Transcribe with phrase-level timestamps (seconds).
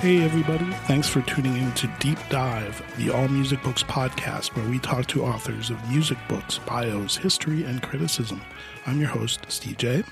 [0.00, 0.64] Hey, everybody.
[0.86, 5.04] Thanks for tuning in to Deep Dive, the All Music Books podcast, where we talk
[5.08, 8.40] to authors of music books, bios, history, and criticism.
[8.86, 10.02] I'm your host, Steve J.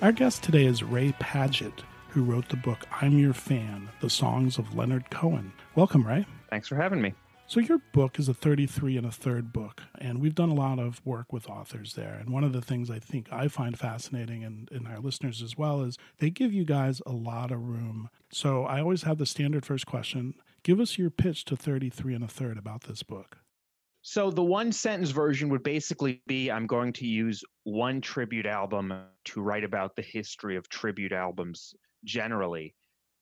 [0.00, 1.80] Our guest today is Ray Padgett,
[2.10, 5.54] who wrote the book I'm Your Fan The Songs of Leonard Cohen.
[5.74, 6.24] Welcome, Ray.
[6.48, 7.12] Thanks for having me.
[7.50, 10.78] So, your book is a 33 and a third book, and we've done a lot
[10.78, 12.14] of work with authors there.
[12.14, 15.58] And one of the things I think I find fascinating, and, and our listeners as
[15.58, 18.08] well, is they give you guys a lot of room.
[18.30, 22.22] So, I always have the standard first question give us your pitch to 33 and
[22.22, 23.38] a third about this book.
[24.02, 28.94] So, the one sentence version would basically be I'm going to use one tribute album
[29.24, 32.76] to write about the history of tribute albums generally.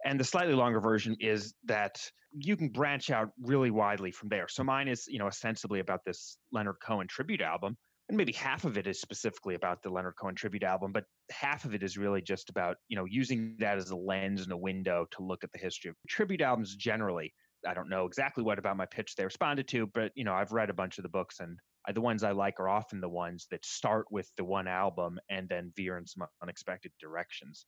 [0.04, 2.00] And the slightly longer version is that
[2.32, 4.46] you can branch out really widely from there.
[4.48, 7.76] So mine is, you know, ostensibly about this Leonard Cohen tribute album,
[8.08, 11.64] and maybe half of it is specifically about the Leonard Cohen tribute album, but half
[11.64, 14.56] of it is really just about, you know, using that as a lens and a
[14.56, 17.32] window to look at the history of tribute albums generally.
[17.66, 20.52] I don't know exactly what about my pitch they responded to, but you know, I've
[20.52, 21.58] read a bunch of the books and
[21.92, 25.48] the ones I like are often the ones that start with the one album and
[25.48, 27.66] then veer in some unexpected directions.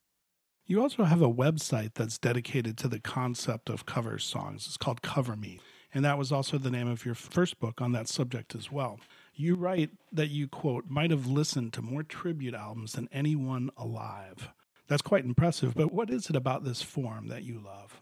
[0.67, 4.67] You also have a website that's dedicated to the concept of cover songs.
[4.67, 5.59] It's called Cover Me.
[5.93, 8.99] And that was also the name of your first book on that subject as well.
[9.33, 14.49] You write that you, quote, might have listened to more tribute albums than anyone alive.
[14.87, 17.99] That's quite impressive, but what is it about this form that you love?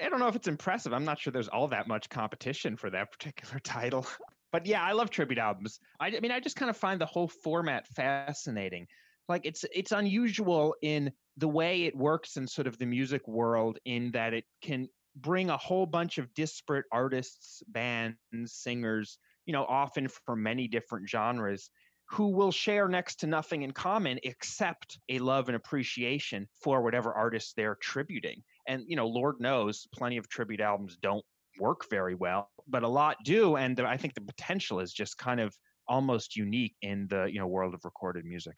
[0.00, 0.92] I don't know if it's impressive.
[0.92, 4.06] I'm not sure there's all that much competition for that particular title.
[4.50, 5.80] But yeah, I love tribute albums.
[6.00, 8.86] I, I mean, I just kind of find the whole format fascinating.
[9.28, 13.78] Like it's it's unusual in the way it works in sort of the music world
[13.84, 19.64] in that it can bring a whole bunch of disparate artists, bands, singers, you know,
[19.64, 21.70] often from many different genres
[22.10, 27.14] who will share next to nothing in common except a love and appreciation for whatever
[27.14, 28.42] artist they're tributing.
[28.68, 31.24] And, you know, Lord knows plenty of tribute albums don't
[31.58, 33.56] work very well, but a lot do.
[33.56, 35.56] And I think the potential is just kind of
[35.88, 38.56] almost unique in the, you know, world of recorded music.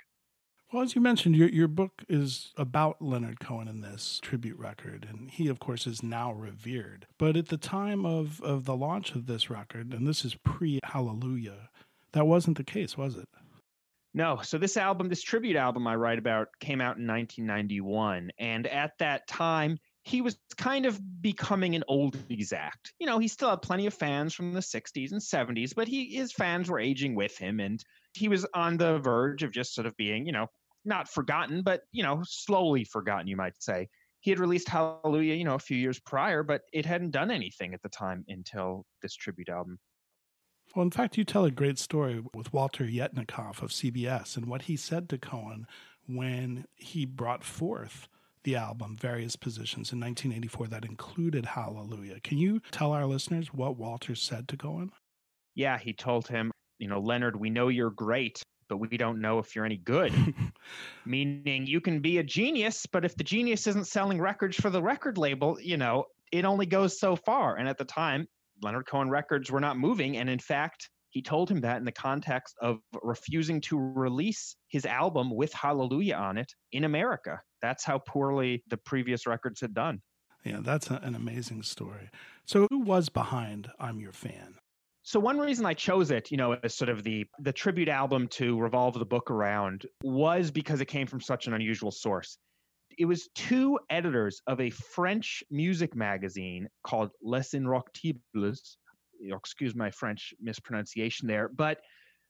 [0.72, 5.06] Well, as you mentioned, your, your book is about Leonard Cohen in this tribute record,
[5.08, 7.06] and he, of course, is now revered.
[7.18, 10.80] But at the time of, of the launch of this record, and this is pre
[10.82, 11.70] Hallelujah,
[12.12, 13.28] that wasn't the case, was it?
[14.12, 14.40] No.
[14.42, 18.30] So this album, this tribute album I write about, came out in 1991.
[18.38, 22.94] And at that time, he was kind of becoming an oldies act.
[22.98, 26.14] You know, he still had plenty of fans from the 60s and 70s, but he
[26.14, 27.84] his fans were aging with him and
[28.16, 30.46] he was on the verge of just sort of being, you know,
[30.84, 33.88] not forgotten, but you know, slowly forgotten, you might say.
[34.20, 37.74] He had released Hallelujah, you know, a few years prior, but it hadn't done anything
[37.74, 39.78] at the time until this tribute album.
[40.74, 44.62] Well, in fact, you tell a great story with Walter Yetnikoff of CBS and what
[44.62, 45.66] he said to Cohen
[46.06, 48.08] when he brought forth
[48.44, 52.20] the album, Various Positions, in 1984 that included Hallelujah.
[52.20, 54.92] Can you tell our listeners what Walter said to Cohen?
[55.54, 59.38] Yeah, he told him, you know, Leonard, we know you're great, but we don't know
[59.38, 60.12] if you're any good.
[61.06, 64.82] Meaning you can be a genius, but if the genius isn't selling records for the
[64.82, 67.56] record label, you know, it only goes so far.
[67.56, 68.26] And at the time,
[68.62, 70.16] Leonard Cohen records were not moving.
[70.16, 74.84] And in fact, he told him that in the context of refusing to release his
[74.84, 77.40] album with Hallelujah on it in America.
[77.62, 80.02] That's how poorly the previous records had done.
[80.44, 82.10] Yeah, that's a, an amazing story.
[82.44, 84.56] So, who was behind I'm Your Fan?
[85.06, 88.26] So one reason I chose it, you know, as sort of the the tribute album
[88.30, 92.38] to revolve the book around was because it came from such an unusual source.
[92.98, 98.78] It was two editors of a French music magazine called Les Inrockuptibles.
[99.22, 101.78] Excuse my French mispronunciation there, but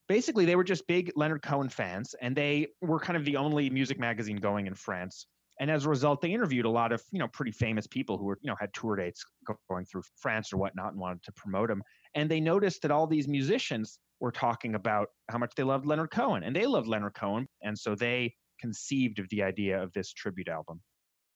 [0.07, 3.71] basically they were just big Leonard Cohen fans, and they were kind of the only
[3.71, 5.25] music magazine going in France.
[5.59, 8.25] And as a result, they interviewed a lot of you know pretty famous people who
[8.25, 9.23] were you know had tour dates
[9.69, 11.83] going through France or whatnot and wanted to promote them.
[12.15, 16.11] And they noticed that all these musicians were talking about how much they loved Leonard
[16.11, 20.11] Cohen, and they loved Leonard Cohen, and so they conceived of the idea of this
[20.13, 20.81] tribute album.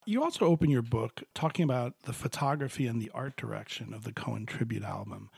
[0.06, 4.12] You also open your book talking about the photography and the art direction of the
[4.12, 5.29] Cohen tribute album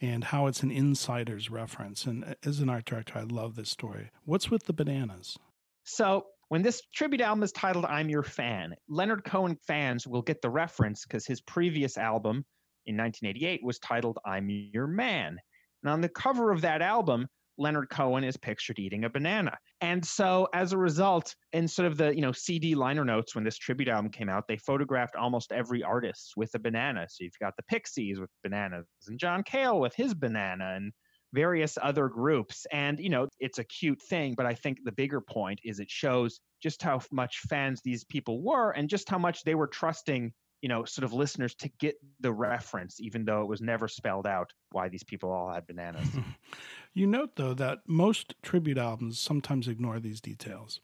[0.00, 2.04] and how it's an insider's reference.
[2.04, 4.10] And uh, as an art director, I love this story.
[4.24, 5.38] What's with the bananas?
[5.84, 10.42] So, when this tribute album is titled I'm Your Fan, Leonard Cohen fans will get
[10.42, 12.44] the reference because his previous album
[12.86, 15.38] in 1988 was titled I'm Your Man.
[15.84, 19.56] And on the cover of that album, Leonard Cohen is pictured eating a banana.
[19.80, 23.44] And so as a result, in sort of the, you know, CD liner notes when
[23.44, 27.06] this tribute album came out, they photographed almost every artist with a banana.
[27.08, 30.92] So you've got the Pixies with bananas and John Cale with his banana and
[31.32, 32.66] various other groups.
[32.72, 35.90] And, you know, it's a cute thing, but I think the bigger point is it
[35.90, 40.32] shows just how much fans these people were and just how much they were trusting
[40.62, 44.26] you know, sort of listeners to get the reference, even though it was never spelled
[44.26, 46.06] out why these people all had bananas.
[46.94, 50.80] you note, though, that most tribute albums sometimes ignore these details.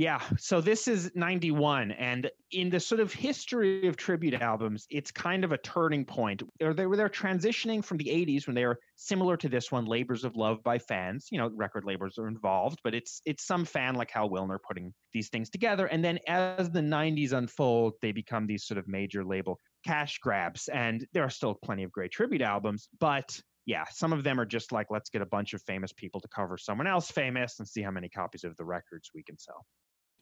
[0.00, 0.22] Yeah.
[0.38, 1.90] So this is 91.
[1.90, 6.42] And in the sort of history of tribute albums, it's kind of a turning point.
[6.58, 10.24] They're, they're, they're transitioning from the 80s when they are similar to this one, Labors
[10.24, 11.28] of Love by fans.
[11.30, 14.94] You know, record labels are involved, but it's it's some fan like Hal Willner putting
[15.12, 15.84] these things together.
[15.84, 20.68] And then as the 90s unfold, they become these sort of major label cash grabs.
[20.68, 24.46] And there are still plenty of great tribute albums, but yeah, some of them are
[24.46, 27.68] just like, let's get a bunch of famous people to cover someone else famous and
[27.68, 29.66] see how many copies of the records we can sell.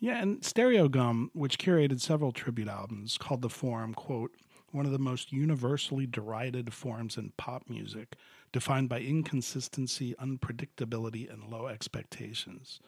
[0.00, 4.32] Yeah, and Stereogum, which curated several tribute albums, called the form, quote,
[4.70, 8.16] one of the most universally derided forms in pop music,
[8.52, 12.80] defined by inconsistency, unpredictability, and low expectations.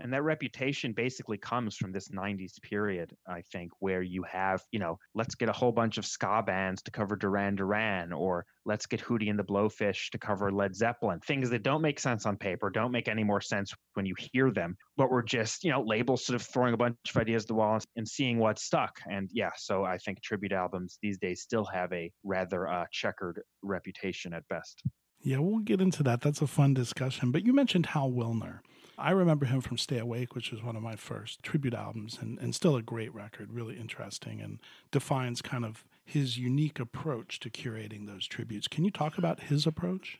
[0.00, 4.78] And that reputation basically comes from this 90s period, I think, where you have, you
[4.78, 8.86] know, let's get a whole bunch of ska bands to cover Duran Duran, or let's
[8.86, 11.20] get Hootie and the Blowfish to cover Led Zeppelin.
[11.20, 14.50] Things that don't make sense on paper, don't make any more sense when you hear
[14.50, 17.48] them, but we're just, you know, labels sort of throwing a bunch of ideas at
[17.48, 18.98] the wall and seeing what stuck.
[19.10, 23.42] And yeah, so I think tribute albums these days still have a rather uh, checkered
[23.62, 24.82] reputation at best.
[25.22, 26.22] Yeah, we'll get into that.
[26.22, 27.30] That's a fun discussion.
[27.30, 28.60] But you mentioned Hal Willner.
[29.00, 32.38] I remember him from Stay Awake, which was one of my first tribute albums, and,
[32.38, 34.60] and still a great record, really interesting, and
[34.90, 38.68] defines kind of his unique approach to curating those tributes.
[38.68, 40.18] Can you talk about his approach?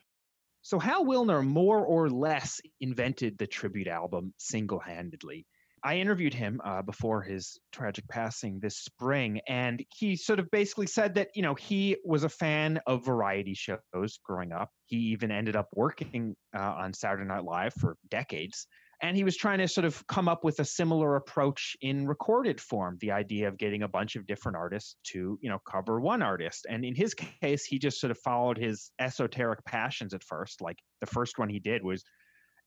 [0.63, 5.45] So, Hal Willner more or less invented the tribute album single handedly.
[5.83, 10.85] I interviewed him uh, before his tragic passing this spring, and he sort of basically
[10.85, 14.69] said that, you know, he was a fan of variety shows growing up.
[14.85, 18.67] He even ended up working uh, on Saturday Night Live for decades.
[19.03, 22.61] And he was trying to sort of come up with a similar approach in recorded
[22.61, 26.21] form, the idea of getting a bunch of different artists to, you know, cover one
[26.21, 26.67] artist.
[26.69, 30.61] And in his case, he just sort of followed his esoteric passions at first.
[30.61, 32.03] Like the first one he did was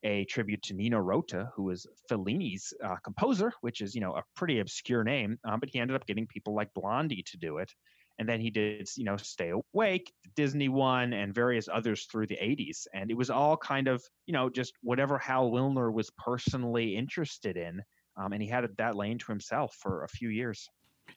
[0.05, 4.23] a tribute to Nino Rota, who was Fellini's uh, composer, which is you know a
[4.35, 7.73] pretty obscure name, um, but he ended up getting people like Blondie to do it.
[8.17, 12.37] And then he did, you know, Stay Awake, Disney one, and various others through the
[12.37, 12.87] 80s.
[12.93, 17.57] And it was all kind of, you know, just whatever Hal Willner was personally interested
[17.57, 17.81] in.
[18.15, 20.69] Um, and he had that lane to himself for a few years.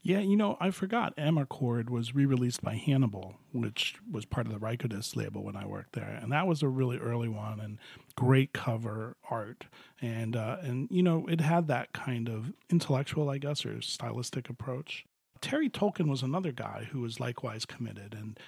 [0.03, 4.53] Yeah, you know, I forgot Amarcord was re released by Hannibal, which was part of
[4.53, 6.19] the Rykodisc label when I worked there.
[6.23, 7.79] And that was a really early one and
[8.17, 9.67] great cover art.
[10.01, 14.49] And, uh, and you know, it had that kind of intellectual, I guess, or stylistic
[14.49, 15.05] approach.
[15.41, 18.39] Terry Tolkin was another guy who was likewise committed, and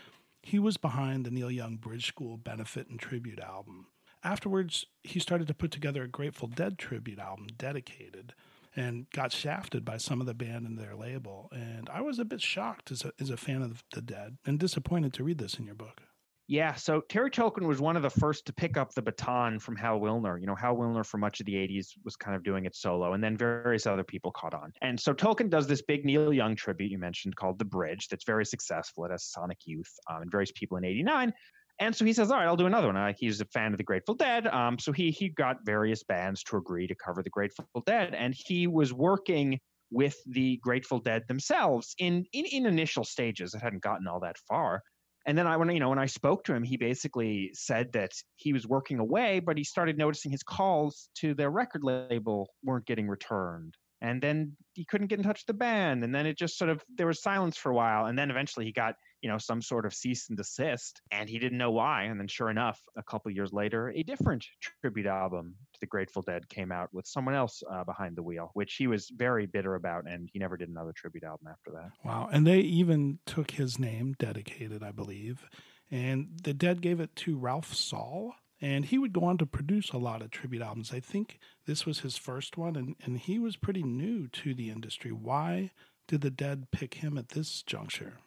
[0.43, 3.87] he was behind the Neil Young Bridge School benefit and tribute album.
[4.23, 8.35] Afterwards, he started to put together a Grateful Dead tribute album Deadicated
[8.81, 11.51] and got shafted by some of the band and their label.
[11.53, 14.59] And I was a bit shocked as a, as a fan of the Dead and
[14.59, 16.01] disappointed to read this in your book.
[16.49, 19.77] Yeah, so Terry Tolkin was one of the first to pick up the baton from
[19.77, 20.41] Hal Willner.
[20.41, 23.13] You know, Hal Willner for much of the 80s was kind of doing it solo,
[23.13, 24.73] and then various other people caught on.
[24.83, 28.25] And so Tolkin does this big Neil Young tribute you mentioned called The Bridge that's
[28.25, 29.05] very successful.
[29.05, 31.33] It has Sonic Youth um, and various people in 89.
[31.81, 33.85] And so he says, "All right, I'll do another one." He's a fan of the
[33.85, 37.67] Grateful Dead, um, so he he got various bands to agree to cover the Grateful
[37.87, 39.59] Dead, and he was working
[39.91, 43.55] with the Grateful Dead themselves in in, in initial stages.
[43.55, 44.83] It hadn't gotten all that far.
[45.27, 48.13] And then I when you know when I spoke to him, he basically said that
[48.37, 52.87] he was working away, but he started noticing his calls to their record label weren't
[52.87, 53.75] getting returned.
[54.03, 56.71] and then he couldn't get in touch with the band and then it just sort
[56.71, 59.61] of there was silence for a while and then eventually he got you know some
[59.63, 63.03] sort of cease and desist and he didn't know why and then sure enough a
[63.03, 64.45] couple years later a different
[64.81, 68.51] tribute album to the grateful dead came out with someone else uh, behind the wheel
[68.55, 71.91] which he was very bitter about and he never did another tribute album after that
[72.05, 75.45] wow and they even took his name Deadicated i believe
[75.91, 79.91] and the dead gave it to Ralph Sall and he would go on to produce
[79.91, 80.93] a lot of tribute albums.
[80.93, 84.71] I think this was his first one, and, and he was pretty new to the
[84.71, 85.13] industry.
[85.13, 85.71] Why
[86.07, 88.19] did the Dead pick him at this juncture?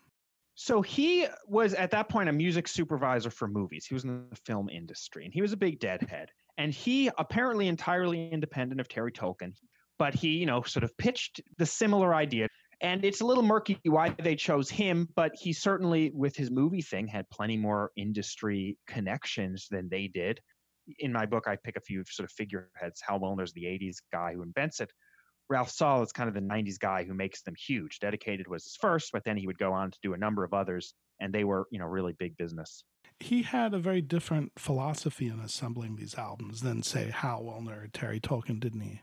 [0.55, 3.85] So he was at that point a music supervisor for movies.
[3.85, 6.29] He was in the film industry, and he was a big Deadhead.
[6.57, 9.53] And he apparently entirely independent of Terry Tolkin,
[9.97, 12.47] but he, you know, sort of pitched the similar idea
[12.83, 16.81] and it's a little murky why they chose him, but he certainly, with his movie
[16.81, 20.41] thing, had plenty more industry connections than they did.
[20.99, 23.01] In my book, I pick a few sort of figureheads.
[23.07, 24.91] Hal Willner's the 80s guy who invents it.
[25.49, 27.99] Ralph Sall is kind of the 90s guy who makes them huge.
[27.99, 30.53] Deadicated was his first, but then he would go on to do a number of
[30.53, 32.83] others, and they were, you know, really big business.
[33.19, 37.87] He had a very different philosophy in assembling these albums than, say, Hal Willner or
[37.87, 39.01] Terry Tolkin, didn't he?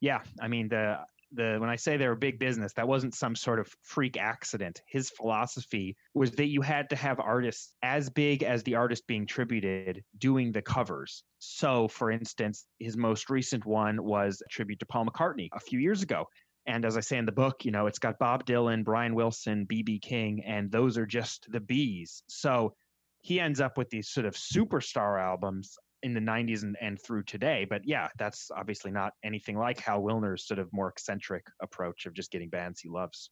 [0.00, 0.98] Yeah, I mean the
[1.32, 4.80] the when I say they were big business, that wasn't some sort of freak accident.
[4.86, 9.26] His philosophy was that you had to have artists as big as the artist being
[9.26, 11.22] tributed doing the covers.
[11.38, 15.78] So, for instance, his most recent one was a tribute to Paul McCartney a few
[15.78, 16.26] years ago.
[16.66, 19.66] And as I say in the book, you know, it's got Bob Dylan, Brian Wilson,
[19.66, 22.22] BB King, and those are just the bees.
[22.28, 22.74] So
[23.22, 27.24] he ends up with these sort of superstar albums in the 90s and, and through
[27.24, 27.66] today.
[27.68, 32.14] But yeah, that's obviously not anything like Hal Willner's sort of more eccentric approach of
[32.14, 33.30] just getting bands he loves.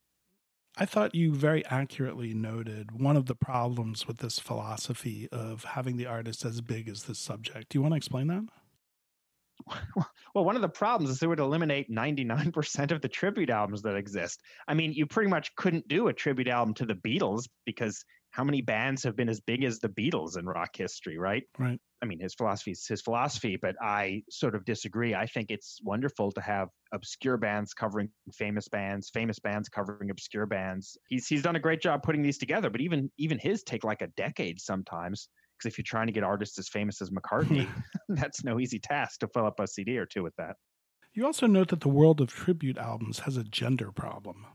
[0.76, 5.96] I thought you very accurately noted one of the problems with this philosophy of having
[5.96, 7.70] the artist as big as the subject.
[7.70, 8.44] Do you want to explain that?
[10.34, 13.96] Well, one of the problems is it would eliminate 99% of the tribute albums that
[13.96, 14.40] exist.
[14.68, 18.04] I mean, you pretty much couldn't do a tribute album to the Beatles because
[18.38, 21.42] how many bands have been as big as the Beatles in rock history, right?
[21.58, 21.80] Right.
[22.00, 25.12] I mean, his philosophy is his philosophy, but I sort of disagree.
[25.12, 30.46] I think it's wonderful to have obscure bands covering famous bands, famous bands covering obscure
[30.46, 30.96] bands.
[31.08, 34.02] He's he's done a great job putting these together, but even even his take like
[34.02, 35.28] a decade sometimes.
[35.58, 37.66] Because if you're trying to get artists as famous as McCartney,
[38.10, 40.54] that's no easy task to fill up a CD or two with that.
[41.12, 44.46] You also note that the world of tribute albums has a gender problem.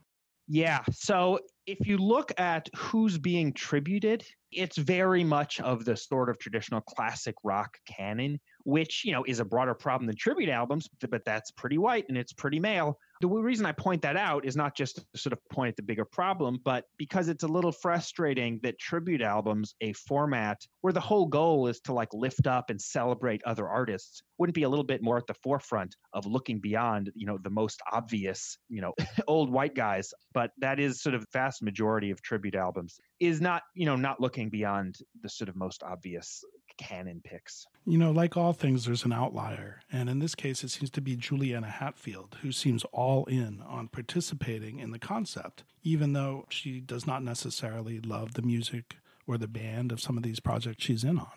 [0.48, 0.80] Yeah.
[0.92, 6.38] So if you look at who's being tributed, it's very much of the sort of
[6.38, 11.24] traditional classic rock canon, which, you know, is a broader problem than tribute albums, but
[11.26, 12.98] that's pretty white and it's pretty male.
[13.22, 15.84] The reason I point that out is not just to sort of point at the
[15.84, 21.00] bigger problem, but because it's a little frustrating that tribute albums, a format where the
[21.00, 24.84] whole goal is to like lift up and celebrate other artists, wouldn't be a little
[24.84, 28.94] bit more at the forefront of looking beyond, you know, the most obvious, you know,
[29.28, 30.14] old white guys.
[30.34, 34.20] But that is sort of vast majority of tribute albums is not, you know, not
[34.20, 36.44] looking beyond the sort of most obvious
[36.78, 37.66] canon picks.
[37.86, 39.82] You know, like all things, there's an outlier.
[39.92, 43.88] And in this case, it seems to be Juliana Hatfield, who seems all in on
[43.88, 48.96] participating in the concept, even though she does not necessarily love the music
[49.28, 51.32] or the band of some of these projects she's in on.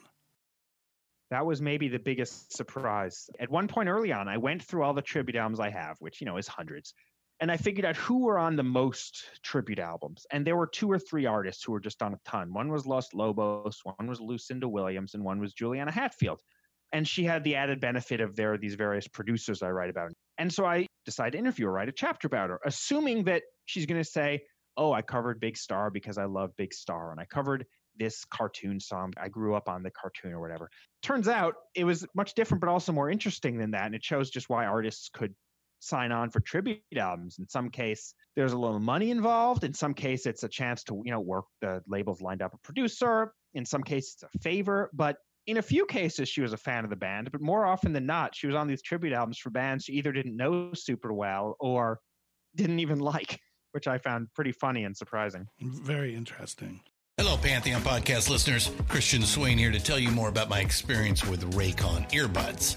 [1.31, 3.29] That was maybe the biggest surprise.
[3.41, 6.21] At one point early on, I went through all the tribute albums I have, which,
[6.21, 6.95] you know, is hundreds
[7.41, 10.27] and I figured out who were on the most tribute albums.
[10.33, 12.53] And there were two or three artists who were just on a ton.
[12.53, 16.41] One was Los Lobos, one was Lucinda Williams, and one was Juliana Hatfield.
[16.93, 20.13] And she had the added benefit of there are these various producers I write about.
[20.39, 23.87] And so I decided to interview her, write a chapter about her, assuming that she's
[23.87, 24.43] going to say,
[24.79, 27.11] Oh, I covered Big Star because I love Big Star.
[27.11, 27.65] And I covered
[27.99, 29.13] this cartoon song.
[29.21, 30.71] I grew up on the cartoon or whatever.
[31.03, 33.87] Turns out it was much different, but also more interesting than that.
[33.87, 35.35] And it shows just why artists could
[35.81, 37.37] sign on for tribute albums.
[37.39, 39.65] In some case, there's a little money involved.
[39.65, 42.59] In some case, it's a chance to you know work the labels lined up a
[42.59, 43.33] producer.
[43.55, 44.91] In some cases, it's a favor.
[44.93, 45.17] But
[45.47, 47.31] in a few cases, she was a fan of the band.
[47.31, 50.13] But more often than not, she was on these tribute albums for bands she either
[50.13, 52.01] didn't know super well or
[52.55, 53.41] didn't even like,
[53.73, 55.47] which I found pretty funny and surprising.
[55.61, 56.81] Very interesting.
[57.19, 58.71] Hello, Pantheon podcast listeners.
[58.89, 62.77] Christian Swain here to tell you more about my experience with Raycon earbuds.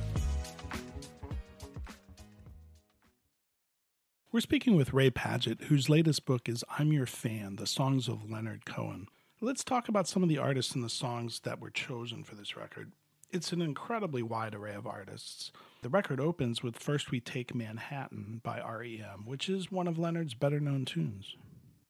[4.33, 8.31] We're speaking with Ray Padgett, whose latest book is I'm Your Fan The Songs of
[8.31, 9.09] Leonard Cohen.
[9.41, 12.55] Let's talk about some of the artists and the songs that were chosen for this
[12.55, 12.93] record.
[13.31, 15.51] It's an incredibly wide array of artists.
[15.81, 20.33] The record opens with First We Take Manhattan by REM, which is one of Leonard's
[20.33, 21.35] better known tunes.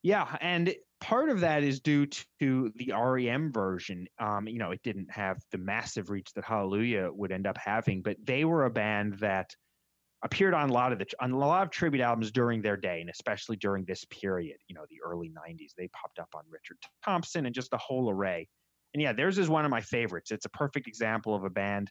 [0.02, 2.08] Yeah, and part of that is due
[2.40, 4.08] to the REM version.
[4.18, 8.02] Um, you know, it didn't have the massive reach that Hallelujah would end up having,
[8.02, 9.56] but they were a band that
[10.24, 13.02] appeared on a lot of the on a lot of tribute albums during their day,
[13.02, 14.58] and especially during this period.
[14.68, 18.10] You know, the early '90s, they popped up on Richard Thompson and just a whole
[18.10, 18.48] array.
[18.94, 20.32] And yeah, theirs is one of my favorites.
[20.32, 21.90] It's a perfect example of a band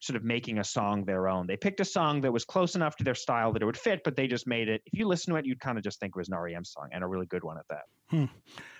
[0.00, 1.46] sort of making a song their own.
[1.46, 4.02] They picked a song that was close enough to their style that it would fit,
[4.04, 4.82] but they just made it.
[4.86, 6.88] If you listen to it, you'd kind of just think it was an REM song,
[6.92, 7.84] and a really good one at that.
[8.08, 8.24] Hmm.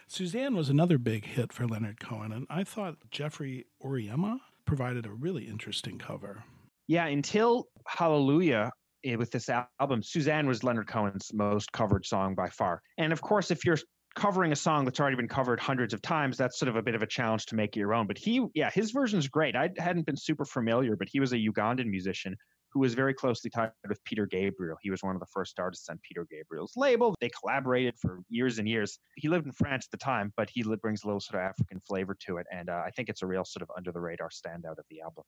[0.07, 5.11] Suzanne was another big hit for Leonard Cohen, and I thought Geoffrey Oryema provided a
[5.11, 6.45] really interesting cover.
[6.87, 8.73] Yeah, until Hallelujah,
[9.17, 9.49] with this
[9.81, 12.83] album, Suzanne was Leonard Cohen's most covered song by far.
[12.99, 13.79] And of course, if you're
[14.17, 16.95] covering a song that's already been covered hundreds of times, that's sort of a bit
[16.95, 18.07] of a challenge to make it your own.
[18.07, 19.55] But he, yeah, his version's great.
[19.55, 22.37] I hadn't been super familiar, but he was a Ugandan musician
[22.73, 24.77] who was very closely tied with Peter Gabriel.
[24.83, 27.15] He was one of the first artists on Peter Gabriel's label.
[27.21, 28.99] They collaborated for years and years.
[29.17, 31.81] He lived in France at the time, but he brings a little sort of African
[31.81, 32.47] flavor to it.
[32.53, 35.01] And uh, I think it's a real sort of under the radar standout of the
[35.01, 35.25] album.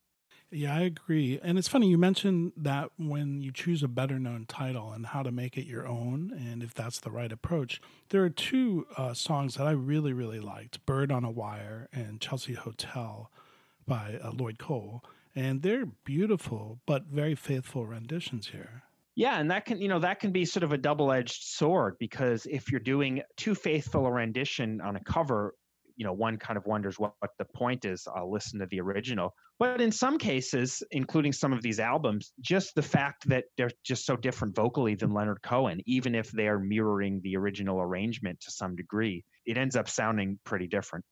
[0.51, 1.39] Yeah, I agree.
[1.43, 5.23] And it's funny, you mentioned that when you choose a better known title and how
[5.23, 9.13] to make it your own, and if that's the right approach, there are two uh,
[9.13, 13.31] songs that I really, really liked Bird on a Wire and Chelsea Hotel
[13.87, 15.05] by uh, Lloyd Cole.
[15.35, 18.85] And they're beautiful, but very faithful renditions here.
[19.15, 22.47] Yeah, and that can you know that can be sort of a double-edged sword because
[22.47, 25.55] if you're doing too faithful a rendition on a cover,
[25.99, 28.81] you know one kind of wonders what, what the point is i'll listen to the
[28.81, 29.35] original.
[29.59, 34.07] But in some cases including some of these albums just the fact that they're just
[34.07, 38.77] so different vocally than leonard cohen even if they're mirroring the original arrangement to some
[38.77, 41.05] degree it ends up sounding pretty different.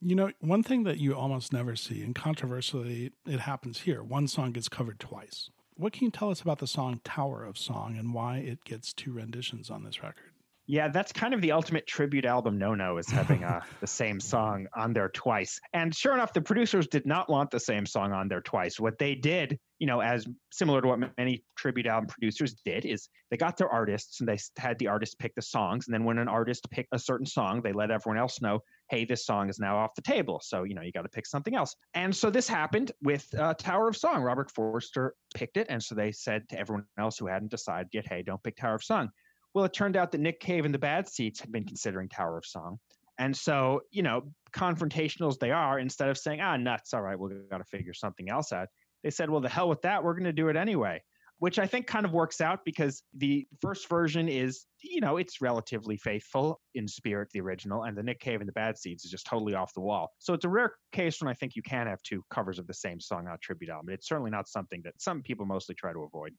[0.00, 4.28] You know one thing that you almost never see and controversially it happens here one
[4.28, 5.50] song gets covered twice.
[5.74, 8.92] What can you tell us about the song tower of song and why it gets
[8.92, 10.31] two renditions on this record
[10.66, 14.20] yeah, that's kind of the ultimate tribute album no no is having uh, the same
[14.20, 15.60] song on there twice.
[15.72, 18.78] And sure enough, the producers did not want the same song on there twice.
[18.78, 23.08] What they did, you know, as similar to what many tribute album producers did, is
[23.30, 25.88] they got their artists and they had the artist pick the songs.
[25.88, 29.04] And then when an artist picked a certain song, they let everyone else know, hey,
[29.04, 30.40] this song is now off the table.
[30.44, 31.74] So, you know, you got to pick something else.
[31.94, 34.22] And so this happened with uh, Tower of Song.
[34.22, 35.66] Robert Forster picked it.
[35.70, 38.76] And so they said to everyone else who hadn't decided yet, hey, don't pick Tower
[38.76, 39.10] of Song.
[39.54, 42.38] Well, it turned out that Nick Cave and the Bad Seeds had been considering Tower
[42.38, 42.78] of Song.
[43.18, 47.18] And so, you know, confrontational as they are, instead of saying, ah, nuts, all right,
[47.18, 48.68] we've got to figure something else out,
[49.04, 50.02] they said, well, the hell with that.
[50.02, 51.02] We're going to do it anyway,
[51.38, 55.42] which I think kind of works out because the first version is, you know, it's
[55.42, 59.10] relatively faithful in spirit, the original, and the Nick Cave and the Bad Seeds is
[59.10, 60.10] just totally off the wall.
[60.18, 62.74] So it's a rare case when I think you can have two covers of the
[62.74, 63.92] same song on a tribute album.
[63.92, 66.32] It's certainly not something that some people mostly try to avoid.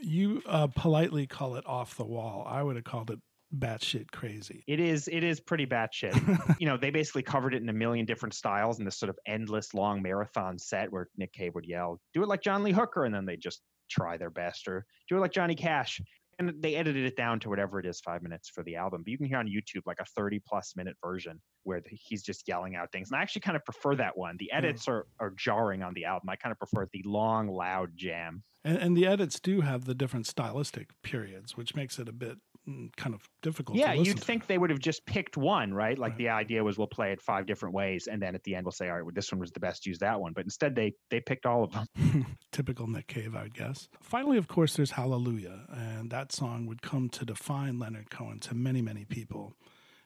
[0.00, 2.46] You uh, politely call it off the wall.
[2.48, 3.18] I would have called it
[3.56, 4.62] batshit crazy.
[4.66, 5.08] It is.
[5.08, 6.56] It is pretty batshit.
[6.58, 9.18] you know, they basically covered it in a million different styles in this sort of
[9.26, 13.04] endless long marathon set where Nick Cave would yell, "Do it like John Lee Hooker,"
[13.04, 13.60] and then they just
[13.90, 16.00] try their best, or do it like Johnny Cash.
[16.40, 19.02] And they edited it down to whatever it is, five minutes for the album.
[19.04, 22.22] But you can hear on YouTube like a 30 plus minute version where the, he's
[22.22, 23.10] just yelling out things.
[23.10, 24.36] And I actually kind of prefer that one.
[24.38, 24.92] The edits mm.
[24.92, 26.30] are, are jarring on the album.
[26.30, 28.42] I kind of prefer the long, loud jam.
[28.64, 32.38] And, and the edits do have the different stylistic periods, which makes it a bit
[32.68, 33.78] Mm, kind of difficult.
[33.78, 34.22] Yeah, you'd to.
[34.22, 35.98] think they would have just picked one, right?
[35.98, 36.18] Like Right.
[36.18, 38.72] the idea was we'll play it five different ways, and then at the end we'll
[38.72, 39.86] say, all right, well, this one was the best.
[39.86, 40.32] Use that one.
[40.34, 42.26] But instead, they they picked all of them.
[42.52, 43.88] Typical Nick Cave, I would guess.
[44.02, 48.54] Finally, of course, there's Hallelujah, and that song would come to define Leonard Cohen to
[48.54, 49.54] many, many people,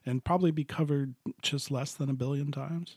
[0.06, 2.96] and probably be covered just less than a billion times.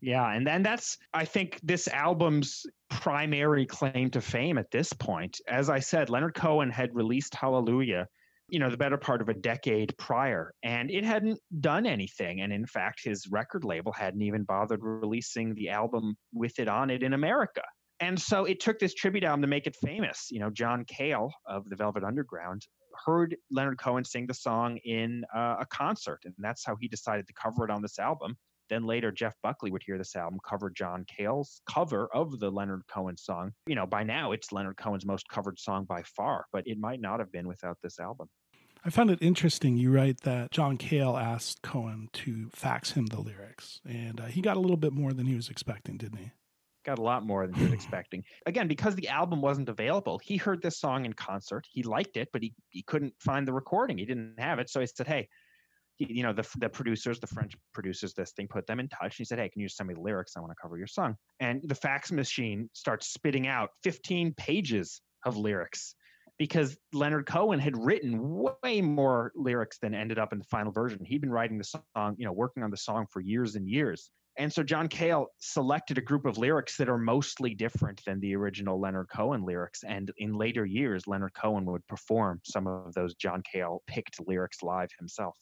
[0.00, 5.40] Yeah, and then that's I think this album's primary claim to fame at this point.
[5.48, 8.06] As I said, Leonard Cohen had released Hallelujah,
[8.48, 12.40] you know, the better part of a decade prior, and it hadn't done anything.
[12.40, 16.90] And in fact, his record label hadn't even bothered releasing the album with it on
[16.90, 17.62] it in America.
[18.00, 20.28] And so it took this tribute album to make it famous.
[20.30, 22.66] You know, John Cale of the Velvet Underground
[23.04, 27.26] heard Leonard Cohen sing the song in uh, a concert, and that's how he decided
[27.26, 28.36] to cover it on this album.
[28.68, 32.82] Then later, Jeff Buckley would hear this album cover John Cale's cover of the Leonard
[32.88, 33.52] Cohen song.
[33.66, 37.00] You know, by now it's Leonard Cohen's most covered song by far, but it might
[37.00, 38.28] not have been without this album.
[38.86, 39.78] I found it interesting.
[39.78, 44.42] You write that John Cale asked Cohen to fax him the lyrics, and uh, he
[44.42, 46.32] got a little bit more than he was expecting, didn't he?
[46.84, 48.24] Got a lot more than he was expecting.
[48.44, 51.66] Again, because the album wasn't available, he heard this song in concert.
[51.70, 53.96] He liked it, but he, he couldn't find the recording.
[53.96, 54.68] He didn't have it.
[54.68, 55.28] So he said, Hey, he,
[55.98, 59.02] you know, the, the producers, the French producers, this thing put them in touch.
[59.02, 60.36] and He said, Hey, can you send me the lyrics?
[60.36, 61.16] I want to cover your song.
[61.40, 65.94] And the fax machine starts spitting out 15 pages of lyrics
[66.38, 68.18] because Leonard Cohen had written
[68.62, 71.04] way more lyrics than ended up in the final version.
[71.04, 74.10] He'd been writing the song, you know, working on the song for years and years.
[74.36, 78.34] And so John Cale selected a group of lyrics that are mostly different than the
[78.34, 79.84] original Leonard Cohen lyrics.
[79.84, 84.60] And in later years, Leonard Cohen would perform some of those John Cale picked lyrics
[84.62, 85.36] live himself.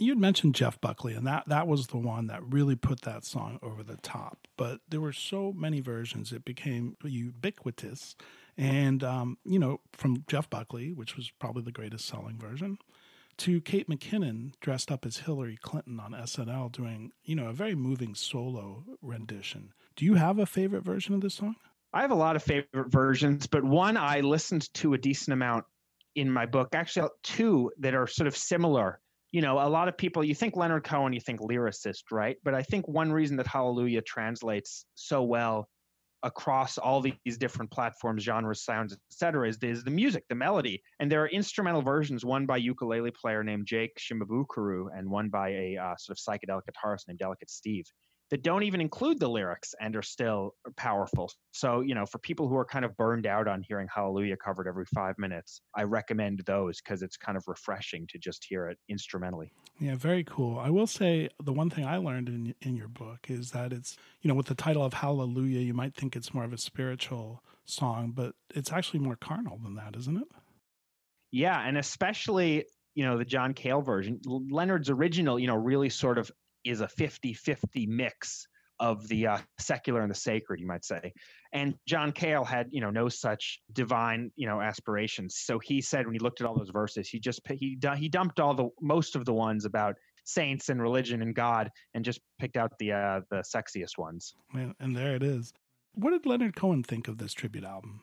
[0.00, 3.26] You had mentioned Jeff Buckley, and that, that was the one that really put that
[3.26, 4.48] song over the top.
[4.56, 8.16] But there were so many versions, it became ubiquitous.
[8.56, 12.78] And, um, you know, from Jeff Buckley, which was probably the greatest selling version,
[13.38, 17.74] to Kate McKinnon dressed up as Hillary Clinton on SNL doing, you know, a very
[17.74, 19.74] moving solo rendition.
[19.96, 21.56] Do you have a favorite version of this song?
[21.92, 25.66] I have a lot of favorite versions, but one I listened to a decent amount
[26.14, 26.74] in my book.
[26.74, 28.98] Actually, two that are sort of similar.
[29.32, 32.36] You know, a lot of people, you think Leonard Cohen, you think lyricist, right?
[32.42, 35.68] But I think one reason that Hallelujah translates so well
[36.22, 40.82] across all these different platforms, genres, sounds, etc., is, is the music, the melody.
[40.98, 45.50] And there are instrumental versions, one by ukulele player named Jake Shimabukuro and one by
[45.50, 47.86] a uh, sort of psychedelic guitarist named Delicate Steve
[48.30, 51.30] that don't even include the lyrics and are still powerful.
[51.52, 54.68] So, you know, for people who are kind of burned out on hearing Hallelujah covered
[54.68, 58.78] every five minutes, I recommend those because it's kind of refreshing to just hear it
[58.88, 59.52] instrumentally.
[59.80, 60.58] Yeah, very cool.
[60.58, 63.96] I will say the one thing I learned in in your book is that it's,
[64.20, 67.42] you know, with the title of Hallelujah, you might think it's more of a spiritual
[67.64, 70.28] song, but it's actually more carnal than that, isn't it?
[71.32, 76.18] Yeah, and especially, you know, the John Cale version, Leonard's original, you know, really sort
[76.18, 76.30] of
[76.64, 78.46] is a 50-50 mix
[78.80, 81.12] of the uh, secular and the sacred, you might say.
[81.52, 85.36] And John Cale had, you know, no such divine, you know, aspirations.
[85.38, 88.40] So he said when he looked at all those verses, he just he he dumped
[88.40, 92.56] all the most of the ones about saints and religion and God, and just picked
[92.56, 94.34] out the uh, the sexiest ones.
[94.54, 95.52] And, and there it is.
[95.94, 98.00] What did Leonard Cohen think of this tribute album?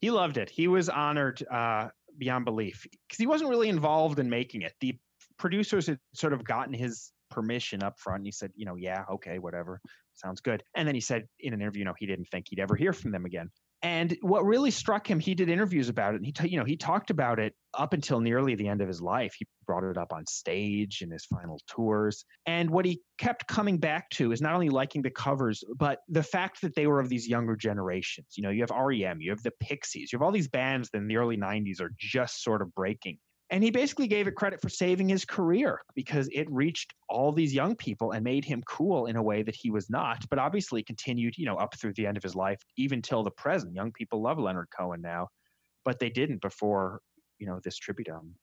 [0.00, 0.48] He loved it.
[0.48, 4.72] He was honored uh, beyond belief because he wasn't really involved in making it.
[4.80, 4.96] The
[5.38, 8.18] producers had sort of gotten his permission up front.
[8.18, 9.80] And he said, you know, yeah, okay, whatever,
[10.14, 10.62] sounds good.
[10.74, 12.92] And then he said in an interview, you know, he didn't think he'd ever hear
[12.92, 13.50] from them again.
[13.82, 16.16] And what really struck him, he did interviews about it.
[16.16, 18.88] And he, t- you know, he talked about it up until nearly the end of
[18.88, 19.34] his life.
[19.38, 22.24] He brought it up on stage in his final tours.
[22.44, 26.24] And what he kept coming back to is not only liking the covers, but the
[26.24, 28.26] fact that they were of these younger generations.
[28.36, 30.98] You know, you have REM, you have the Pixies, you have all these bands that
[30.98, 33.18] in the early 90s are just sort of breaking.
[33.50, 37.54] And he basically gave it credit for saving his career because it reached all these
[37.54, 40.82] young people and made him cool in a way that he was not, but obviously
[40.82, 43.74] continued, you know, up through the end of his life, even till the present.
[43.74, 45.28] Young people love Leonard Cohen now,
[45.84, 47.00] but they didn't before,
[47.38, 48.34] you know, this tribute album.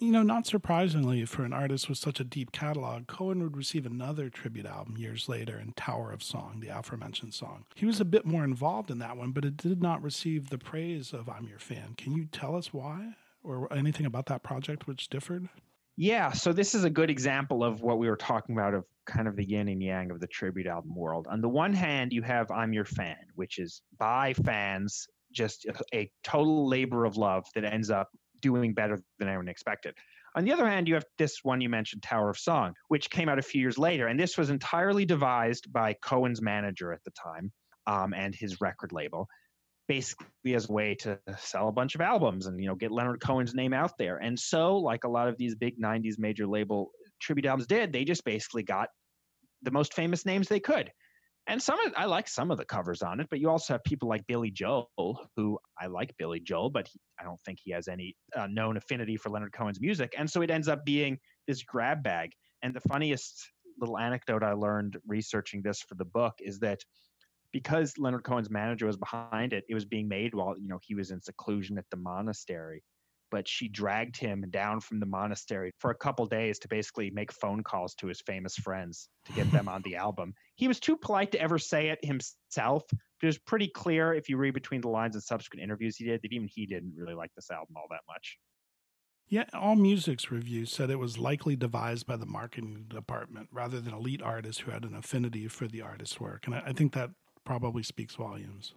[0.00, 3.86] You know, not surprisingly, for an artist with such a deep catalog, Cohen would receive
[3.86, 7.64] another tribute album years later in Tower of Song, the aforementioned song.
[7.76, 10.58] He was a bit more involved in that one, but it did not receive the
[10.58, 11.94] praise of I'm Your Fan.
[11.96, 13.14] Can you tell us why?
[13.44, 15.48] Or anything about that project which differed?
[15.96, 19.28] Yeah, so this is a good example of what we were talking about of kind
[19.28, 21.28] of the yin and yang of the tribute album world.
[21.30, 26.10] On the one hand, you have I'm Your Fan, which is by fans, just a
[26.24, 28.08] total labor of love that ends up
[28.40, 29.94] doing better than anyone expected.
[30.36, 33.28] On the other hand, you have this one you mentioned, Tower of Song, which came
[33.28, 34.08] out a few years later.
[34.08, 37.52] And this was entirely devised by Cohen's manager at the time
[37.86, 39.28] um, and his record label
[39.86, 43.20] basically as a way to sell a bunch of albums and you know get Leonard
[43.20, 44.18] Cohen's name out there.
[44.18, 48.04] And so, like a lot of these big '90s major label tribute albums did, they
[48.04, 48.88] just basically got
[49.62, 50.90] the most famous names they could.
[51.46, 53.84] And some of I like some of the covers on it, but you also have
[53.84, 54.88] people like Billy Joel,
[55.36, 58.78] who I like Billy Joel, but he, I don't think he has any uh, known
[58.78, 60.14] affinity for Leonard Cohen's music.
[60.16, 62.30] And so it ends up being this grab bag.
[62.62, 63.46] And the funniest
[63.78, 66.80] little anecdote I learned researching this for the book is that
[67.54, 70.96] because Leonard Cohen's manager was behind it, it was being made while you know he
[70.96, 72.82] was in seclusion at the monastery.
[73.30, 77.32] But she dragged him down from the monastery for a couple days to basically make
[77.32, 80.34] phone calls to his famous friends to get them on the album.
[80.56, 84.28] He was too polite to ever say it himself, but it was pretty clear if
[84.28, 87.14] you read between the lines in subsequent interviews he did that even he didn't really
[87.14, 88.36] like this album all that much.
[89.28, 93.94] Yeah, All Music's review said it was likely devised by the marketing department rather than
[93.94, 96.46] elite artists who had an affinity for the artist's work.
[96.46, 97.10] And I, I think that
[97.44, 98.74] probably speaks volumes.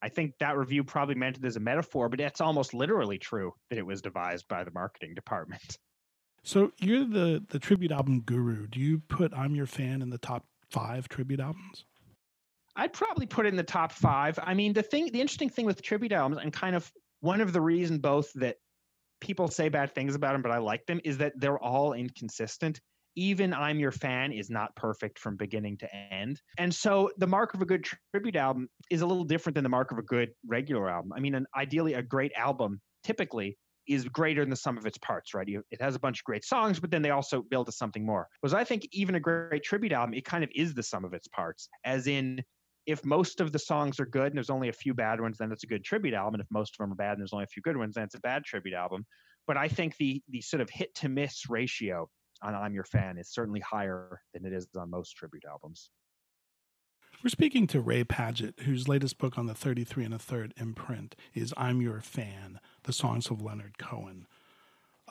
[0.00, 3.52] I think that review probably meant it as a metaphor, but it's almost literally true
[3.70, 5.78] that it was devised by the marketing department.
[6.44, 8.68] So you're the the tribute album guru.
[8.68, 11.84] Do you put I'm Your Fan in the top five tribute albums?
[12.76, 14.38] I'd probably put it in the top five.
[14.40, 17.52] I mean, the thing, the interesting thing with tribute albums, and kind of one of
[17.52, 18.56] the reason both that
[19.20, 22.80] people say bad things about them, but I like them, is that they're all inconsistent
[23.18, 26.40] even I'm Your Fan is not perfect from beginning to end.
[26.56, 29.68] And so the mark of a good tribute album is a little different than the
[29.68, 31.12] mark of a good regular album.
[31.12, 34.98] I mean, an, ideally, a great album typically is greater than the sum of its
[34.98, 35.48] parts, right?
[35.48, 38.28] It has a bunch of great songs, but then they also build to something more.
[38.40, 41.12] Because I think even a great tribute album, it kind of is the sum of
[41.12, 42.40] its parts, as in
[42.86, 45.50] if most of the songs are good and there's only a few bad ones, then
[45.50, 46.34] it's a good tribute album.
[46.34, 48.04] And if most of them are bad and there's only a few good ones, then
[48.04, 49.04] it's a bad tribute album.
[49.48, 52.08] But I think the the sort of hit to miss ratio
[52.42, 55.90] on I'm Your Fan is certainly higher than it is on most tribute albums.
[57.22, 61.16] We're speaking to Ray Padgett, whose latest book on the 33 and a third imprint
[61.34, 64.26] is I'm Your Fan, the songs of Leonard Cohen.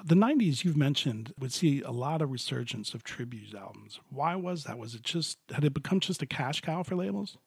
[0.05, 3.99] The 90s, you've mentioned, would see a lot of resurgence of tribute albums.
[4.09, 4.77] Why was that?
[4.77, 7.37] Was it just, had it become just a cash cow for labels?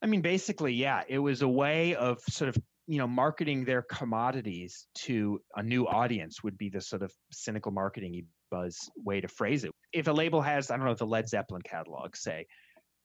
[0.00, 1.02] I mean, basically, yeah.
[1.08, 5.86] It was a way of sort of you know marketing their commodities to a new
[5.86, 9.72] audience would be the sort of cynical marketing buzz way to phrase it.
[9.92, 12.46] If a label has, I don't know, the Led Zeppelin catalog, say,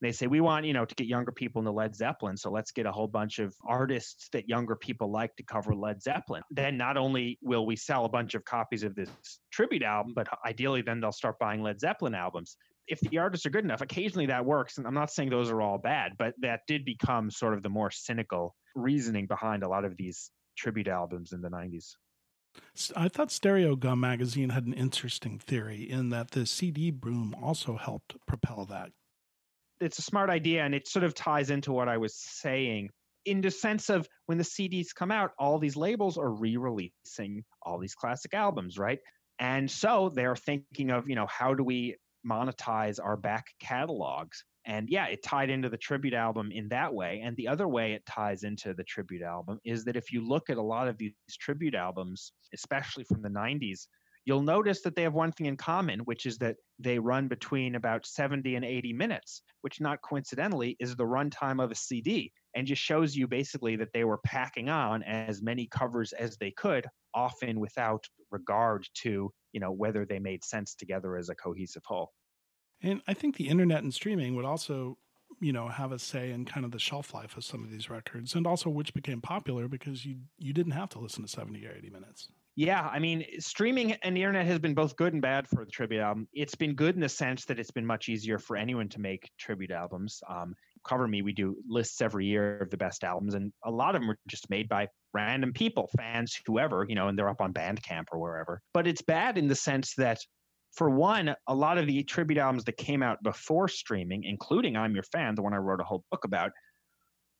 [0.01, 2.71] they say we want you know to get younger people into Led Zeppelin, so let's
[2.71, 6.41] get a whole bunch of artists that younger people like to cover Led Zeppelin.
[6.51, 9.09] Then not only will we sell a bunch of copies of this
[9.51, 12.55] tribute album, but ideally then they'll start buying Led Zeppelin albums.
[12.87, 15.61] If the artists are good enough, occasionally that works, and I'm not saying those are
[15.61, 19.85] all bad, but that did become sort of the more cynical reasoning behind a lot
[19.85, 21.93] of these tribute albums in the 90s.
[22.95, 28.15] I thought Stereogum magazine had an interesting theory in that the CD boom also helped
[28.25, 28.91] propel that.
[29.81, 32.89] It's a smart idea, and it sort of ties into what I was saying
[33.25, 37.43] in the sense of when the CDs come out, all these labels are re releasing
[37.61, 38.99] all these classic albums, right?
[39.39, 44.43] And so they're thinking of, you know, how do we monetize our back catalogs?
[44.65, 47.21] And yeah, it tied into the tribute album in that way.
[47.23, 50.49] And the other way it ties into the tribute album is that if you look
[50.49, 53.87] at a lot of these tribute albums, especially from the 90s,
[54.25, 57.75] you'll notice that they have one thing in common, which is that they run between
[57.75, 62.67] about 70 and 80 minutes, which not coincidentally is the runtime of a CD and
[62.67, 66.85] just shows you basically that they were packing on as many covers as they could,
[67.13, 72.11] often without regard to, you know, whether they made sense together as a cohesive whole.
[72.81, 74.97] And I think the internet and streaming would also,
[75.41, 77.89] you know, have a say in kind of the shelf life of some of these
[77.89, 81.65] records and also which became popular because you you didn't have to listen to 70
[81.65, 82.29] or 80 minutes.
[82.55, 85.71] Yeah, I mean, streaming and the internet has been both good and bad for the
[85.71, 86.27] tribute album.
[86.33, 89.31] It's been good in the sense that it's been much easier for anyone to make
[89.37, 90.21] tribute albums.
[90.27, 93.95] Um, Cover Me, we do lists every year of the best albums, and a lot
[93.95, 97.41] of them are just made by random people, fans, whoever, you know, and they're up
[97.41, 98.61] on Bandcamp or wherever.
[98.73, 100.19] But it's bad in the sense that
[100.73, 104.93] for one, a lot of the tribute albums that came out before streaming, including I'm
[104.93, 106.51] Your Fan, the one I wrote a whole book about,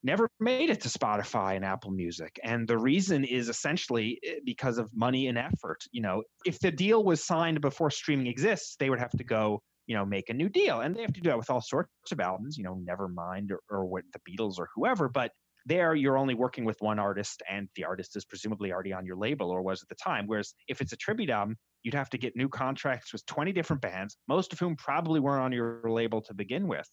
[0.04, 2.40] never made it to Spotify and Apple Music.
[2.44, 5.84] And the reason is essentially eh, because of money and effort.
[5.92, 9.62] You know, if the deal was signed before streaming exists, they would have to go,
[9.88, 10.82] you know, make a new deal.
[10.82, 13.60] And they have to do that with all sorts of albums, you know, Nevermind or,
[13.70, 15.10] or what the Beatles or whoever.
[15.10, 15.32] But
[15.70, 19.16] there you're only working with one artist and the artist is presumably already on your
[19.16, 20.26] label or was at the time.
[20.28, 23.82] Whereas if it's a tribute album, you'd have to get new contracts with 20 different
[23.82, 26.90] bands, most of whom probably weren't on your label to begin with.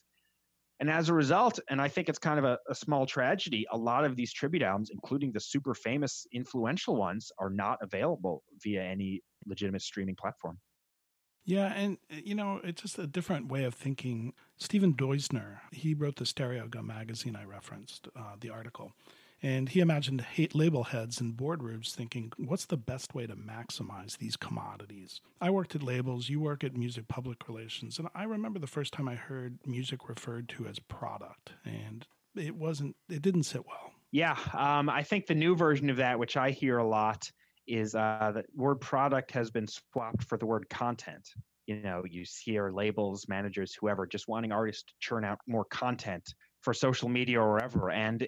[0.79, 3.79] And as a result, and I think it's kind of a, a, small tragedy, a
[3.79, 8.83] lot of these tribute albums, including the super famous, influential ones, are not available via
[8.83, 10.59] any legitimate streaming platform.
[11.47, 14.35] Yeah, and uh, you know, it's just a different way of thinking.
[14.59, 18.93] Stephen Deusner, he wrote the Stereogum magazine I referenced, uh, the article,
[19.43, 24.17] And he imagined hate label heads in boardrooms thinking, what's the best way to maximize
[24.17, 25.21] these commodities?
[25.41, 28.95] I worked at labels, you work at music public relations, and I remember the first
[28.95, 33.93] time I heard music referred to as product, and it wasn't, it didn't sit well.
[34.11, 37.31] Yeah, um, I think the new version of that, which I hear a lot,
[37.67, 41.29] is uh, that word product has been swapped for the word content.
[41.67, 46.33] You know, you hear labels, managers, whoever, just wanting artists to churn out more content
[46.61, 47.91] for social media or wherever.
[47.91, 48.23] And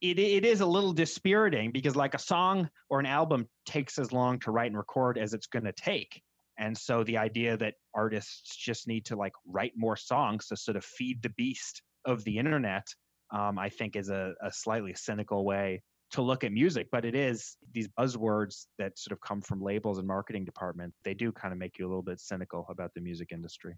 [0.00, 4.12] it, it is a little dispiriting because, like, a song or an album takes as
[4.12, 6.20] long to write and record as it's going to take.
[6.60, 10.76] And so the idea that artists just need to like write more songs to sort
[10.76, 12.86] of feed the beast of the internet,
[13.32, 17.14] um, I think is a, a slightly cynical way to look at music, but it
[17.14, 20.98] is these buzzwords that sort of come from labels and marketing departments.
[21.04, 23.76] They do kind of make you a little bit cynical about the music industry.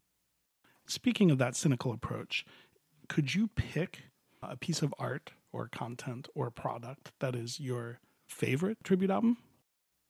[0.86, 2.44] Speaking of that cynical approach,
[3.08, 4.00] could you pick
[4.42, 9.36] a piece of art or content or product that is your favorite tribute album?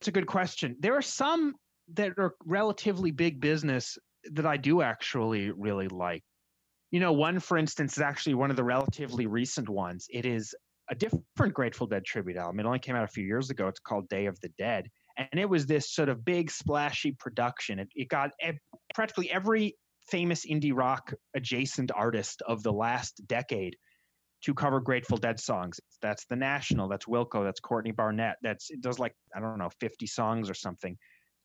[0.00, 0.76] It's a good question.
[0.80, 1.54] There are some
[1.94, 3.98] that are relatively big business
[4.32, 6.22] that I do actually really like.
[6.90, 10.06] You know, one, for instance, is actually one of the relatively recent ones.
[10.10, 10.54] It is
[10.90, 12.60] a different Grateful Dead tribute album.
[12.60, 13.68] It only came out a few years ago.
[13.68, 14.88] It's called Day of the Dead.
[15.16, 17.78] And it was this sort of big, splashy production.
[17.78, 18.30] It, it got
[18.94, 19.76] practically every
[20.10, 23.76] famous indie rock adjacent artist of the last decade
[24.44, 25.80] to cover Grateful Dead songs.
[26.00, 28.36] That's The National, that's Wilco, that's Courtney Barnett.
[28.42, 30.96] That's it does like I don't know 50 songs or something.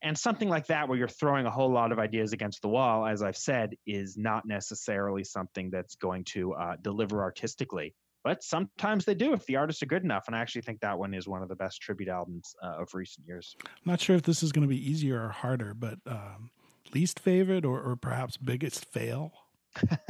[0.04, 3.08] And something like that where you're throwing a whole lot of ideas against the wall,
[3.08, 9.06] as I've said, is not necessarily something that's going to uh, deliver artistically but sometimes
[9.06, 10.24] they do if the artists are good enough.
[10.28, 12.94] And I actually think that one is one of the best tribute albums uh, of
[12.94, 13.56] recent years.
[13.64, 16.52] I'm not sure if this is going to be easier or harder, but um,
[16.94, 19.32] least favorite or, or perhaps biggest fail.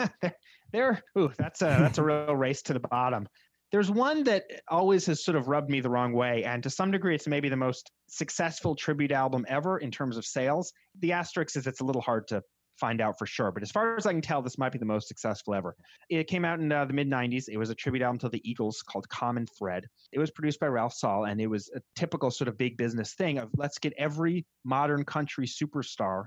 [0.72, 3.28] there, ooh, that's a that's a real race to the bottom.
[3.72, 6.92] There's one that always has sort of rubbed me the wrong way, and to some
[6.92, 10.72] degree, it's maybe the most successful tribute album ever in terms of sales.
[11.00, 12.42] The asterisk is it's a little hard to
[12.80, 13.52] find out for sure.
[13.52, 15.76] But as far as I can tell, this might be the most successful ever.
[16.10, 17.50] It came out in uh, the mid 90s.
[17.50, 19.86] It was a tribute album to the Eagles called Common Thread.
[20.12, 23.14] It was produced by Ralph Sall, and it was a typical sort of big business
[23.14, 26.26] thing of let's get every modern country superstar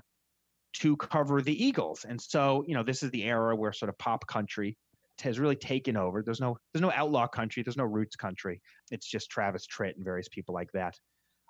[0.73, 2.05] to cover the Eagles.
[2.07, 4.77] And so, you know, this is the era where sort of pop country
[5.21, 6.23] has really taken over.
[6.23, 8.61] There's no there's no outlaw country, there's no roots country.
[8.89, 10.95] It's just Travis Tritt and various people like that.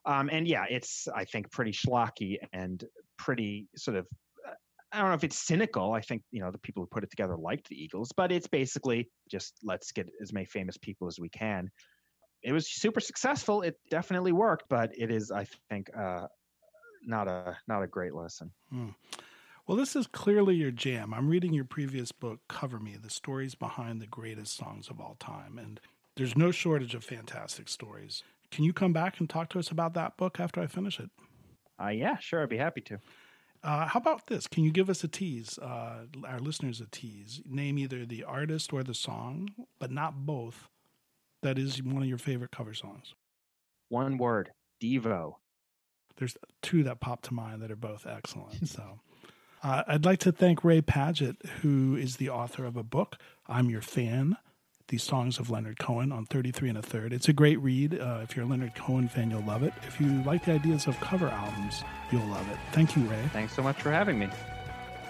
[0.05, 2.83] Um, and yeah, it's I think pretty schlocky and
[3.17, 4.07] pretty sort of
[4.91, 5.93] I don't know if it's cynical.
[5.93, 8.47] I think you know the people who put it together liked the Eagles, but it's
[8.47, 11.69] basically just let's get as many famous people as we can.
[12.43, 13.61] It was super successful.
[13.61, 16.27] It definitely worked, but it is, I think, uh,
[17.03, 18.51] not a not a great lesson.
[18.69, 18.89] Hmm.
[19.67, 21.13] Well, this is clearly your jam.
[21.13, 25.15] I'm reading your previous book, Cover Me: The Stories Behind the Greatest Songs of All
[25.19, 25.79] Time, and
[26.17, 28.23] there's no shortage of fantastic stories.
[28.51, 31.09] Can you come back and talk to us about that book after I finish it?
[31.81, 32.43] Uh, yeah, sure.
[32.43, 32.99] I'd be happy to.
[33.63, 34.47] Uh, how about this?
[34.47, 37.41] Can you give us a tease, uh, our listeners a tease?
[37.45, 40.67] Name either the artist or the song, but not both.
[41.43, 43.13] That is one of your favorite cover songs.
[43.89, 45.35] One word, Devo.
[46.17, 48.67] There's two that pop to mind that are both excellent.
[48.67, 48.99] so
[49.63, 53.69] uh, I'd like to thank Ray Padgett, who is the author of a book, I'm
[53.69, 54.37] Your Fan
[54.91, 57.13] the songs of Leonard Cohen on 33 and a third.
[57.13, 57.97] It's a great read.
[57.97, 59.73] Uh, if you're a Leonard Cohen fan, you'll love it.
[59.87, 62.57] If you like the ideas of cover albums, you'll love it.
[62.73, 63.23] Thank you, Ray.
[63.31, 64.27] Thanks so much for having me.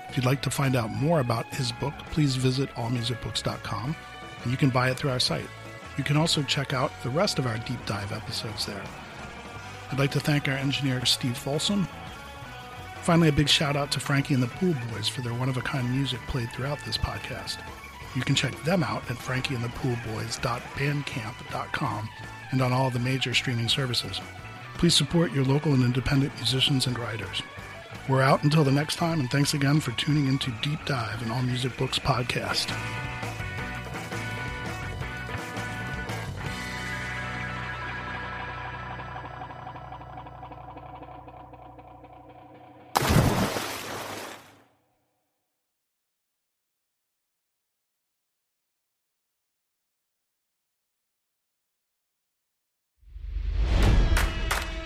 [0.07, 3.95] If you'd like to find out more about his book, please visit allmusicbooks.com
[4.43, 5.47] and you can buy it through our site.
[5.97, 8.83] You can also check out the rest of our deep dive episodes there.
[9.91, 11.87] I'd like to thank our engineer, Steve Folsom.
[13.01, 15.57] Finally, a big shout out to Frankie and the Pool Boys for their one of
[15.57, 17.57] a kind music played throughout this podcast.
[18.15, 22.10] You can check them out at frankieandthepoolboys.bandcamp.com
[22.52, 24.19] and on all the major streaming services.
[24.76, 27.41] Please support your local and independent musicians and writers.
[28.10, 31.32] We're out until the next time, and thanks again for tuning into Deep Dive, and
[31.32, 32.76] All Music Books podcast.